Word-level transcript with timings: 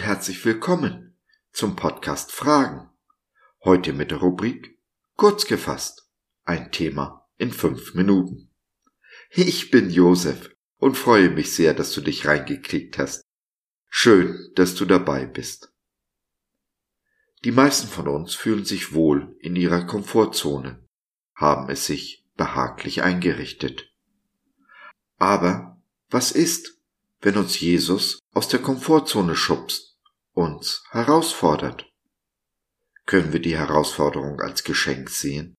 herzlich 0.00 0.44
willkommen 0.44 1.18
zum 1.52 1.74
Podcast 1.74 2.30
Fragen. 2.30 2.88
Heute 3.64 3.92
mit 3.92 4.12
der 4.12 4.18
Rubrik 4.18 4.78
Kurz 5.16 5.46
gefasst. 5.46 6.08
Ein 6.44 6.70
Thema 6.70 7.28
in 7.36 7.50
fünf 7.50 7.94
Minuten. 7.94 8.52
Ich 9.32 9.72
bin 9.72 9.90
Josef 9.90 10.54
und 10.76 10.96
freue 10.96 11.30
mich 11.30 11.52
sehr, 11.52 11.74
dass 11.74 11.92
du 11.92 12.00
dich 12.00 12.26
reingeklickt 12.26 12.96
hast. 12.96 13.24
Schön, 13.88 14.52
dass 14.54 14.76
du 14.76 14.84
dabei 14.84 15.26
bist. 15.26 15.72
Die 17.42 17.50
meisten 17.50 17.88
von 17.88 18.06
uns 18.06 18.36
fühlen 18.36 18.64
sich 18.64 18.94
wohl 18.94 19.34
in 19.40 19.56
ihrer 19.56 19.84
Komfortzone, 19.84 20.86
haben 21.34 21.68
es 21.70 21.86
sich 21.86 22.24
behaglich 22.36 23.02
eingerichtet. 23.02 23.92
Aber 25.18 25.82
was 26.08 26.30
ist, 26.30 26.78
wenn 27.22 27.36
uns 27.36 27.60
Jesus 27.60 28.18
aus 28.32 28.48
der 28.48 28.60
Komfortzone 28.60 29.36
schubst, 29.36 29.96
uns 30.32 30.82
herausfordert? 30.90 31.88
Können 33.06 33.32
wir 33.32 33.40
die 33.40 33.56
Herausforderung 33.56 34.40
als 34.40 34.64
Geschenk 34.64 35.08
sehen? 35.08 35.54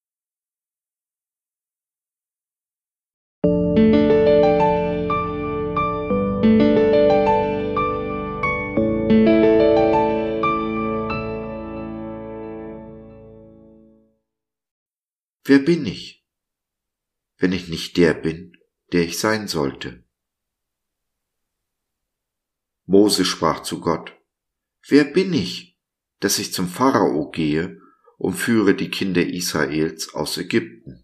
Wer 15.46 15.60
bin 15.60 15.86
ich, 15.86 16.26
wenn 17.38 17.52
ich 17.52 17.68
nicht 17.68 17.98
der 17.98 18.14
bin, 18.14 18.58
der 18.92 19.04
ich 19.04 19.20
sein 19.20 19.48
sollte? 19.48 20.03
Mose 22.94 23.26
sprach 23.26 23.64
zu 23.64 23.80
Gott, 23.80 24.16
Wer 24.88 25.04
bin 25.04 25.34
ich, 25.34 25.80
dass 26.20 26.38
ich 26.38 26.54
zum 26.54 26.68
Pharao 26.68 27.32
gehe 27.32 27.82
und 28.20 28.36
führe 28.36 28.76
die 28.76 28.92
Kinder 28.92 29.26
Israels 29.26 30.14
aus 30.14 30.38
Ägypten? 30.38 31.04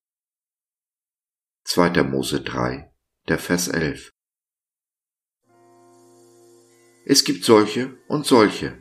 2. 1.64 2.04
Mose 2.04 2.42
3, 2.42 2.94
der 3.28 3.40
Vers 3.40 3.70
11. 3.70 4.12
Es 7.08 7.23
gibt 7.23 7.44
solche 7.44 7.98
und 8.08 8.23
solche 8.28 8.78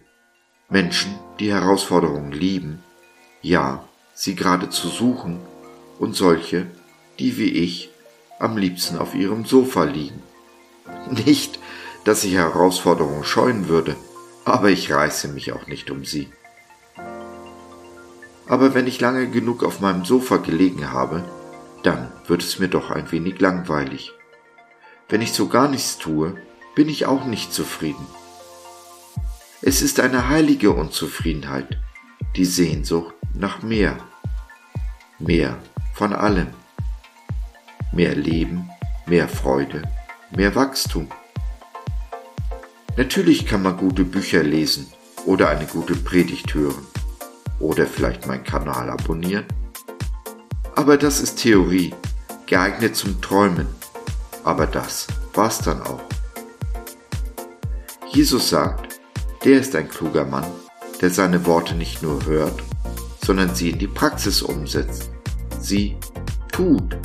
Menschen, 0.69 1.19
die 1.41 1.51
Herausforderungen 1.51 2.33
lieben, 2.33 2.83
ja, 3.41 3.89
sie 4.13 4.35
geradezu 4.35 4.89
suchen, 4.89 5.41
und 5.99 6.15
solche, 6.15 6.67
die 7.19 7.39
wie 7.39 7.53
ich 7.53 7.89
am 8.39 8.59
liebsten 8.59 8.99
auf 8.99 9.15
ihrem 9.15 9.47
Sofa 9.47 9.85
liegen. 9.85 10.23
Nicht, 11.11 11.59
dass 12.09 12.25
ich 12.25 12.37
Herausforderungen 12.37 13.23
scheuen 13.23 13.69
würde, 13.69 13.95
aber 14.47 14.71
ich 14.71 14.91
reiße 14.91 15.29
mich 15.29 15.53
auch 15.53 15.67
nicht 15.67 15.91
um 15.91 16.07
sie. 16.07 16.33
Aber 18.47 18.73
wenn 18.73 18.87
ich 18.87 18.99
lange 18.99 19.29
genug 19.29 19.63
auf 19.63 19.81
meinem 19.81 20.07
Sofa 20.07 20.39
gelegen 20.39 20.91
habe, 20.91 21.23
dann 21.83 22.11
wird 22.27 22.43
es 22.43 22.59
mir 22.59 22.69
doch 22.69 22.91
ein 22.91 23.13
wenig 23.13 23.39
langweilig. 23.41 24.13
Wenn 25.11 25.21
ich 25.21 25.35
so 25.35 25.49
gar 25.49 25.69
nichts 25.69 25.99
tue, 25.99 26.35
bin 26.75 26.89
ich 26.89 27.05
auch 27.05 27.27
nicht 27.27 27.53
zufrieden. 27.53 28.07
Es 29.61 29.83
ist 29.83 30.01
eine 30.01 30.31
heilige 30.31 30.71
Unzufriedenheit, 30.71 31.79
die 32.37 32.47
Sehnsucht 32.47 33.13
nach 33.35 33.61
mehr. 33.61 33.99
Mehr 35.19 35.59
von 35.93 36.15
allem. 36.15 36.49
Mehr 37.93 38.15
Leben, 38.15 38.71
mehr 39.05 39.29
Freude, 39.29 39.83
mehr 40.31 40.55
Wachstum. 40.55 41.11
Natürlich 42.99 43.47
kann 43.47 43.63
man 43.63 43.77
gute 43.77 44.03
Bücher 44.03 44.43
lesen 44.43 44.89
oder 45.25 45.51
eine 45.51 45.67
gute 45.67 45.95
Predigt 45.95 46.53
hören 46.53 46.85
oder 47.61 47.87
vielleicht 47.87 48.27
meinen 48.27 48.43
Kanal 48.43 48.91
abonnieren. 48.91 49.45
Aber 50.75 50.97
das 50.97 51.21
ist 51.21 51.37
Theorie, 51.37 51.95
geeignet 52.47 52.97
zum 52.97 53.21
Träumen. 53.21 53.69
Aber 54.43 54.67
das 54.67 55.07
war's 55.33 55.61
dann 55.61 55.81
auch. 55.83 56.03
Jesus 58.11 58.49
sagt, 58.49 59.01
der 59.45 59.61
ist 59.61 59.77
ein 59.77 59.89
kluger 59.89 60.25
Mann, 60.25 60.47
der 61.01 61.11
seine 61.11 61.47
Worte 61.47 61.77
nicht 61.77 62.03
nur 62.03 62.27
hört, 62.27 62.61
sondern 63.25 63.55
sie 63.55 63.71
in 63.71 63.79
die 63.79 63.87
Praxis 63.87 64.43
umsetzt. 64.43 65.09
Sie 65.61 65.97
tut. 66.51 66.97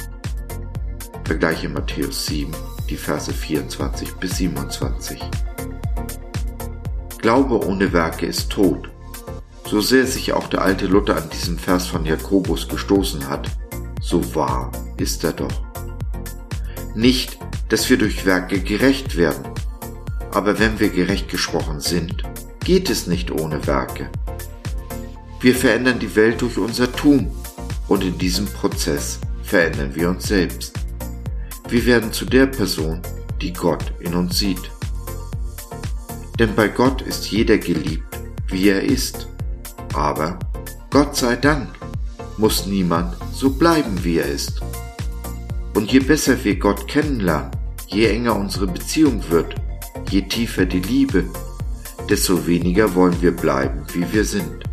Vergleiche 1.24 1.70
Matthäus 1.70 2.26
7, 2.26 2.52
die 2.90 2.98
Verse 2.98 3.32
24 3.32 4.12
bis 4.14 4.38
27. 4.38 5.20
Glaube 7.24 7.66
ohne 7.66 7.94
Werke 7.94 8.26
ist 8.26 8.50
tot. 8.50 8.90
So 9.66 9.80
sehr 9.80 10.06
sich 10.06 10.34
auch 10.34 10.50
der 10.50 10.62
alte 10.62 10.88
Luther 10.88 11.16
an 11.16 11.30
diesem 11.30 11.58
Vers 11.58 11.88
von 11.88 12.06
Jakobus 12.06 12.68
gestoßen 12.68 13.30
hat, 13.30 13.50
so 14.02 14.36
wahr 14.36 14.74
ist 14.98 15.24
er 15.24 15.32
doch. 15.32 15.64
Nicht, 16.96 17.40
dass 17.70 17.90
wir 17.90 17.98
durch 17.98 18.26
Werke 18.26 18.60
gerecht 18.60 19.16
werden, 19.16 19.46
aber 20.32 20.60
wenn 20.60 20.82
wir 20.82 20.90
gerecht 20.90 21.30
gesprochen 21.30 21.80
sind, 21.80 22.24
geht 22.60 22.90
es 22.90 23.08
nicht 23.08 23.32
ohne 23.32 23.66
Werke. 23.68 24.10
Wir 25.40 25.56
verändern 25.56 26.00
die 26.00 26.18
Welt 26.18 26.42
durch 26.42 26.58
unser 26.58 26.92
Tun 26.92 27.32
und 27.88 28.04
in 28.04 28.18
diesem 28.18 28.48
Prozess 28.48 29.22
verändern 29.44 29.96
wir 29.96 30.10
uns 30.10 30.28
selbst. 30.28 30.74
Wir 31.70 31.86
werden 31.86 32.12
zu 32.12 32.26
der 32.26 32.48
Person, 32.48 33.02
die 33.42 33.54
Gott 33.54 33.94
in 34.02 34.14
uns 34.14 34.38
sieht. 34.38 34.73
Denn 36.40 36.56
bei 36.56 36.68
Gott 36.68 37.02
ist 37.02 37.30
jeder 37.30 37.58
geliebt, 37.58 38.20
wie 38.48 38.70
er 38.70 38.82
ist. 38.82 39.28
Aber, 39.94 40.40
Gott 40.90 41.16
sei 41.16 41.36
Dank, 41.36 41.70
muss 42.38 42.66
niemand 42.66 43.16
so 43.32 43.52
bleiben, 43.52 44.04
wie 44.04 44.18
er 44.18 44.26
ist. 44.26 44.62
Und 45.76 45.92
je 45.92 46.00
besser 46.00 46.44
wir 46.44 46.58
Gott 46.58 46.88
kennenlernen, 46.88 47.52
je 47.88 48.08
enger 48.08 48.36
unsere 48.36 48.68
Beziehung 48.68 49.24
wird, 49.30 49.56
je 50.10 50.22
tiefer 50.24 50.66
die 50.66 50.80
Liebe, 50.80 51.26
desto 52.10 52.48
weniger 52.48 52.96
wollen 52.96 53.22
wir 53.22 53.36
bleiben, 53.36 53.86
wie 53.94 54.12
wir 54.12 54.26
sind. 54.26 54.64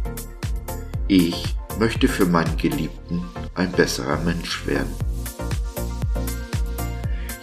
Ich 1.09 1.57
möchte 1.79 2.09
für 2.09 2.27
meinen 2.27 2.57
Geliebten 2.57 3.23
ein 3.55 3.71
besserer 3.73 4.19
Mensch 4.19 4.67
werden. 4.67 4.93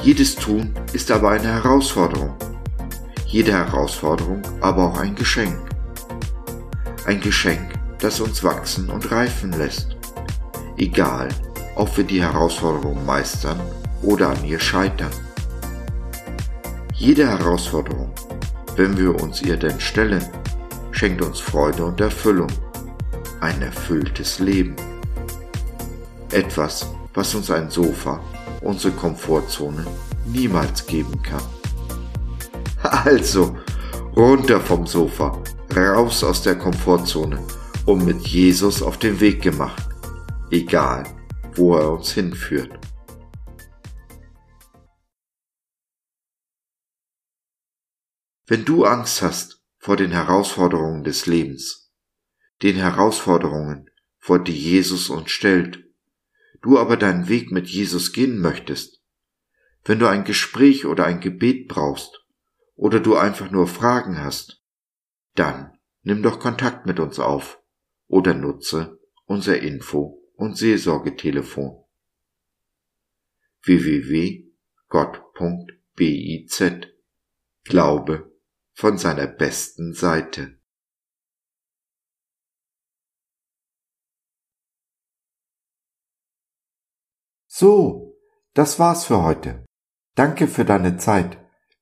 Jedes 0.02 0.36
Tun 0.36 0.74
ist 0.94 1.12
aber 1.12 1.32
eine 1.32 1.48
Herausforderung 1.48 2.36
jede 3.28 3.52
Herausforderung 3.52 4.42
aber 4.62 4.86
auch 4.86 5.00
ein 5.00 5.16
Geschenk. 5.16 5.58
Ein 7.06 7.20
Geschenk, 7.20 7.74
das 8.00 8.22
uns 8.22 8.44
wachsen 8.44 8.90
und 8.90 9.12
reifen 9.12 9.52
lässt. 9.52 9.98
Egal, 10.78 11.28
ob 11.76 11.96
wir 11.98 12.06
die 12.06 12.22
Herausforderung 12.22 13.06
meistern 13.06 13.60
oder 14.02 14.30
an 14.30 14.46
ihr 14.46 14.60
scheitern. 14.60 15.12
Jede 16.94 17.28
Herausforderung, 17.28 18.12
wenn 18.76 18.98
wir 18.98 19.22
uns 19.22 19.42
ihr 19.42 19.58
denn 19.58 19.80
stellen, 19.80 20.26
schenkt 20.92 21.22
uns 21.22 21.40
Freude 21.40 21.86
und 21.86 22.00
Erfüllung. 22.00 22.52
Ein 23.42 23.62
erfülltes 23.62 24.40
Leben. 24.40 24.76
Etwas, 26.32 26.88
was 27.14 27.36
uns 27.36 27.52
ein 27.52 27.70
Sofa, 27.70 28.20
unsere 28.62 28.94
Komfortzone, 28.94 29.86
niemals 30.26 30.86
geben 30.86 31.22
kann. 31.22 31.57
Also, 32.84 33.58
runter 34.16 34.62
vom 34.62 34.86
Sofa, 34.86 35.42
raus 35.76 36.24
aus 36.24 36.44
der 36.44 36.58
Komfortzone 36.58 37.46
und 37.86 38.06
mit 38.06 38.28
Jesus 38.28 38.82
auf 38.82 38.98
den 39.00 39.20
Weg 39.20 39.42
gemacht, 39.42 39.88
egal 40.52 41.04
wo 41.56 41.76
er 41.76 41.92
uns 41.92 42.12
hinführt. 42.12 42.72
Wenn 48.46 48.64
du 48.64 48.86
Angst 48.86 49.22
hast 49.22 49.64
vor 49.78 49.98
den 49.98 50.12
Herausforderungen 50.12 51.04
des 51.04 51.26
Lebens, 51.26 51.92
den 52.62 52.76
Herausforderungen, 52.76 53.90
vor 54.20 54.44
die 54.44 54.58
Jesus 54.58 55.10
uns 55.10 55.32
stellt, 55.32 55.84
du 56.62 56.78
aber 56.78 56.96
deinen 56.96 57.28
Weg 57.28 57.52
mit 57.52 57.68
Jesus 57.68 58.14
gehen 58.14 58.40
möchtest, 58.40 59.02
wenn 59.84 60.00
du 60.00 60.08
ein 60.08 60.24
Gespräch 60.24 60.86
oder 60.86 61.06
ein 61.06 61.20
Gebet 61.20 61.68
brauchst, 61.68 62.27
oder 62.78 63.02
du 63.02 63.18
einfach 63.18 63.52
nur 63.52 63.68
Fragen 63.68 64.24
hast, 64.24 64.64
dann 65.36 65.78
nimm 66.04 66.24
doch 66.24 66.40
Kontakt 66.40 66.86
mit 66.86 67.02
uns 67.02 67.20
auf 67.20 67.62
oder 68.08 68.34
nutze 68.34 68.98
unser 69.26 69.60
Info- 69.60 70.24
und 70.36 70.58
Seelsorgetelefon 70.58 71.84
www.gott.biz 73.64 74.48
Glaube 77.66 78.32
von 78.74 78.98
seiner 78.98 79.28
besten 79.28 79.94
Seite. 79.94 80.58
So, 87.48 88.16
das 88.54 88.78
war's 88.78 89.06
für 89.06 89.24
heute. 89.24 89.66
Danke 90.16 90.48
für 90.48 90.64
deine 90.64 90.98
Zeit. 90.98 91.47